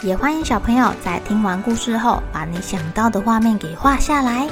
[0.00, 4.48] 也欢迎小朋友在听完故事后，把你想到的画面给画下来。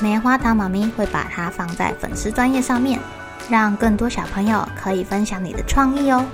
[0.00, 2.98] 棉花糖妈咪会把它放在粉丝专页上面，
[3.48, 6.24] 让更多小朋友可以分享你的创意哦。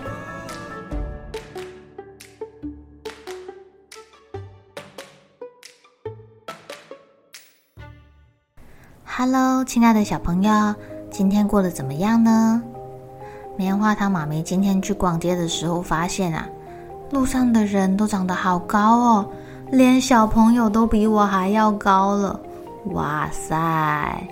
[9.04, 10.74] Hello，亲爱的小朋友，
[11.10, 12.62] 今天过得怎么样呢？
[13.58, 16.48] 棉花糖妈咪今天去逛街的时候发现啊，
[17.10, 19.26] 路上的人都长得好高哦，
[19.70, 22.38] 连小朋友都比我还要高了。
[22.92, 24.22] 哇塞！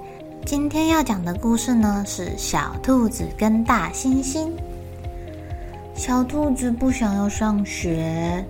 [0.45, 4.49] 今天要讲的故事呢，是小兔子跟大猩猩。
[5.95, 8.45] 小兔子不想要上学，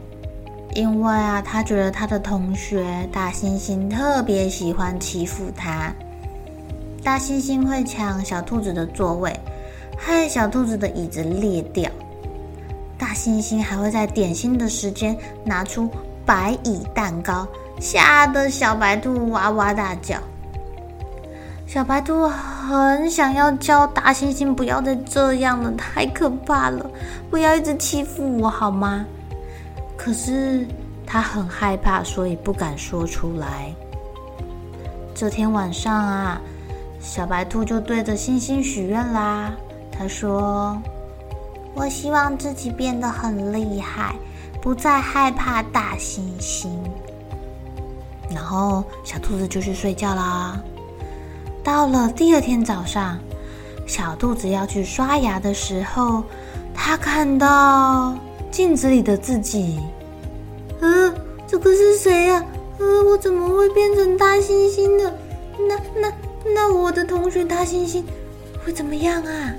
[0.75, 5.93] 因为啊，他觉得他的同学大猩猩特别喜欢欺负他。
[7.05, 9.33] 大猩猩会抢小兔子的座位，
[9.97, 11.89] 害小兔子的椅子裂掉。
[13.07, 15.89] 大猩猩还会在点心的时间拿出
[16.25, 17.47] 白蚁蛋糕，
[17.79, 20.17] 吓得小白兔哇哇大叫。
[21.69, 26.85] 小白兔很想要叫大猩猩不要再这样了，太可怕了，
[27.31, 29.07] 不要一直欺负我好吗？
[29.97, 30.67] 可是
[31.07, 33.73] 他很害怕，所以不敢说出来。
[35.15, 36.41] 这天晚上啊。
[36.99, 39.53] 小白兔就对着星星许愿啦。
[39.93, 40.77] 他说
[41.77, 44.17] ：“我希望自己变得很厉害，
[44.61, 46.67] 不再害怕大猩猩。”
[48.35, 50.61] 然后小兔子就去睡觉啦。
[51.63, 53.19] 到了第二天早上，
[53.87, 56.25] 小兔子要去刷牙的时候，
[56.75, 58.17] 他看到
[58.51, 59.79] 镜子里的自己。
[60.81, 61.15] 呃，
[61.47, 62.45] 这个是谁呀？
[62.79, 65.13] 呃，我怎么会变成大猩猩呢？
[65.69, 66.13] 那那。
[66.55, 68.05] 那我的同学大猩猩
[68.65, 69.53] 会怎么样啊？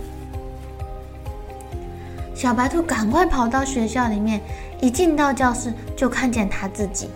[2.37, 4.39] 小白兔赶快跑到学校里面，
[4.79, 7.09] 一进到教室就看见他自己。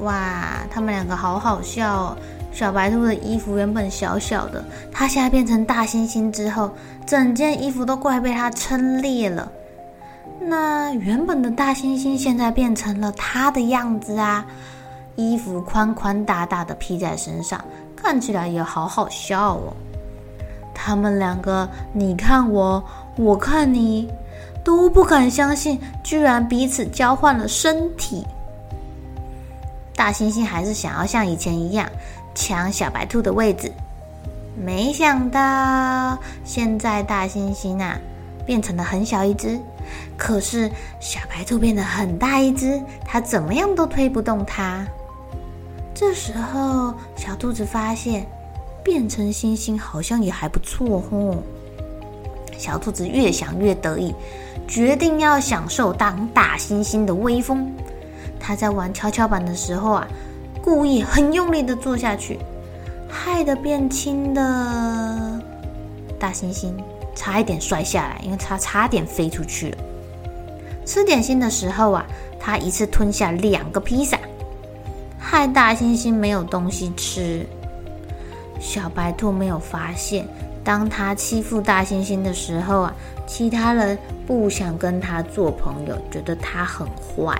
[0.00, 2.16] 哇，他们两个好好笑哦！
[2.52, 4.62] 小白兔的衣服原本小小的，
[4.92, 6.70] 它现在变成大猩猩之后，
[7.06, 9.50] 整件衣服都快被它撑裂了。
[10.38, 14.44] 那原本的大猩猩现在变成了它的样子啊，
[15.16, 17.58] 衣服宽宽大大的披在身上。
[17.96, 19.72] 看起来也好好笑哦。
[20.74, 22.82] 他们两个，你看我，
[23.18, 24.08] 我看你，
[24.62, 28.24] 都不敢相信，居然彼此交换了身体。
[29.96, 31.90] 大猩猩还是想要像以前一样
[32.32, 33.72] 抢小白兔的位置，
[34.64, 37.98] 没想到现在大猩猩啊
[38.46, 39.58] 变成了很小一只，
[40.16, 44.86] 可是小白兔变得很大一只，它怎么样都推不动它。
[45.92, 48.24] 这时候，小兔子发现
[48.84, 51.42] 变成猩猩好像也还不错哦。
[52.58, 54.14] 小兔子越想越得意，
[54.66, 57.72] 决定要享受当大猩猩的威风。
[58.38, 60.06] 他在玩跷跷板的时候啊，
[60.60, 62.38] 故意很用力的坐下去，
[63.08, 65.40] 害得变轻的
[66.18, 66.72] 大猩猩
[67.14, 69.78] 差一点摔下来，因为他差点飞出去了。
[70.84, 72.06] 吃点心的时候啊，
[72.40, 74.18] 他一次吞下两个披萨。
[75.18, 77.44] 害大猩猩没有东西吃，
[78.58, 80.26] 小白兔没有发现，
[80.68, 82.94] 当他欺负大猩猩的时候啊，
[83.26, 83.96] 其他人
[84.26, 87.34] 不想跟他做朋友，觉得他很坏。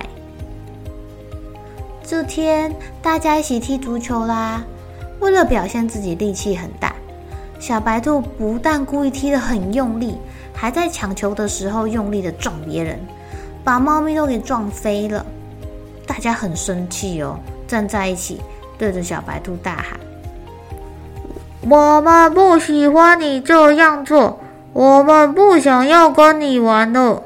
[2.03, 4.63] 这天大家一起踢足球啦，
[5.19, 6.95] 为了表现自己力气很大，
[7.59, 10.17] 小白兔不但故意踢得很用力，
[10.51, 12.99] 还在抢球的时候用力的撞别人，
[13.63, 15.23] 把猫咪都给撞飞了。
[16.07, 17.39] 大家很生气哦。
[17.67, 18.41] 站在一起，
[18.75, 19.99] 对着小白兔大喊
[21.69, 24.39] ：“我们不喜欢你这样做，
[24.73, 27.21] 我们不想要跟你玩了。”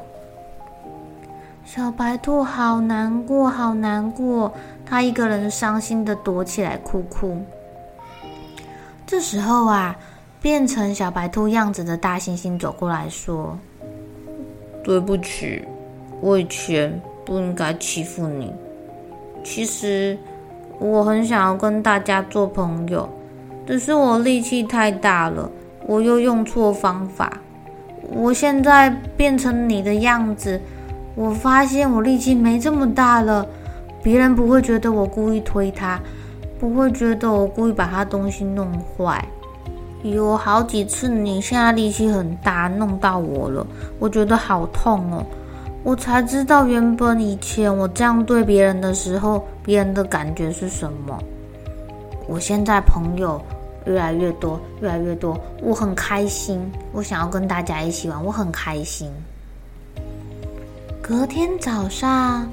[1.64, 4.52] 小白兔好难过，好难过，
[4.84, 7.42] 它一个人伤心的躲起来哭哭。
[9.06, 9.96] 这时候啊，
[10.40, 13.58] 变成小白兔样子的大猩猩走过来说
[14.84, 15.64] ：“对不起，
[16.20, 18.52] 我以前不应该欺负你。
[19.42, 20.18] 其实……”
[20.80, 23.08] 我很想要跟大家做朋友，
[23.66, 25.50] 只是我力气太大了，
[25.86, 27.32] 我又用错方法。
[28.10, 30.60] 我现在变成你的样子，
[31.14, 33.46] 我发现我力气没这么大了，
[34.02, 35.98] 别人不会觉得我故意推他，
[36.60, 39.24] 不会觉得我故意把他东西弄坏。
[40.02, 43.66] 有好几次你现在力气很大，弄到我了，
[43.98, 45.24] 我觉得好痛哦。
[45.82, 51.18] 我才知道，原本以前我这样对别人的时候，别人的感觉是什么。
[52.28, 53.40] 我现在朋友
[53.86, 56.60] 越来越多，越来越多，我很开心。
[56.92, 59.10] 我想要跟大家一起玩，我很开心。
[61.02, 62.48] 隔天早上，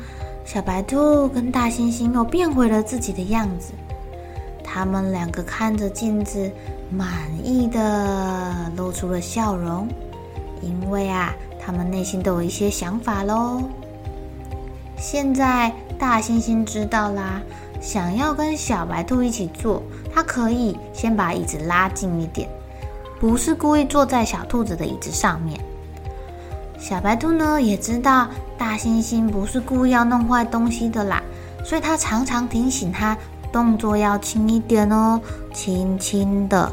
[0.45, 3.73] 小白兔跟大猩猩又变回了自己的样子。
[4.63, 6.51] 他们两个看着镜子，
[6.89, 7.09] 满
[7.43, 9.87] 意的露出了笑容，
[10.61, 11.33] 因为啊。
[11.63, 13.61] 他们内心都有一些想法喽。
[14.97, 17.39] 现在大猩猩知道啦，
[17.81, 19.81] 想要跟小白兔一起坐，
[20.13, 22.47] 他可以先把椅子拉近一点，
[23.19, 25.59] 不是故意坐在小兔子的椅子上面。
[26.77, 31.21] 小白兔呢也知道大猩猩不是故意要弄坏东西的啦，
[31.65, 33.17] 所以他常常提醒他
[33.51, 35.19] 动作要轻一点哦，
[35.53, 36.71] 轻轻的。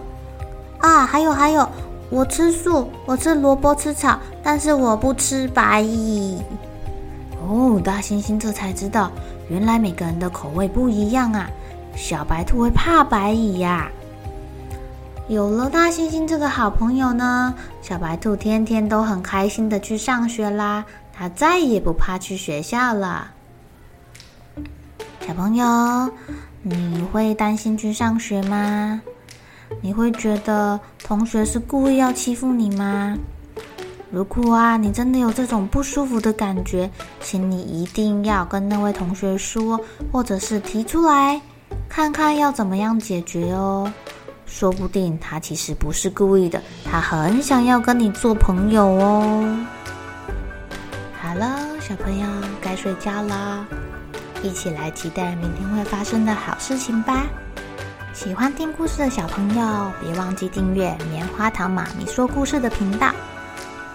[0.78, 1.66] 啊，还有还有。
[2.10, 6.38] 我吃素，我吃萝卜吃草，但是我不吃白蚁。
[7.46, 9.10] 哦，大猩猩这才知道，
[9.48, 11.48] 原来每个人的口味不一样啊。
[11.94, 13.88] 小白兔会怕白蚁呀。
[15.28, 20.84] 有了大猩猩这个好朋友呢，小白兔天天都很开心的去上学啦。
[21.12, 23.30] 它再也不怕去学校了。
[25.26, 26.10] 小朋友，
[26.62, 29.00] 你会担心去上学吗？
[29.82, 33.18] 你会觉得同学是故意要欺负你吗？
[34.10, 36.90] 如果啊，你真的有这种不舒服的感觉，
[37.20, 39.78] 请你一定要跟那位同学说，
[40.10, 41.38] 或者是提出来，
[41.90, 43.92] 看看要怎么样解决哦。
[44.46, 49.66] 说不定他其实不是故意的，他很想要跟你做朋友哦。
[51.20, 52.26] 好了，小朋友
[52.62, 53.66] 该睡觉了，
[54.42, 57.26] 一起来期待明天会发生的好事情吧。
[58.14, 63.12] 喜欢听故事的小朋友，别忘记订阅棉花糖妈咪说故事的频道。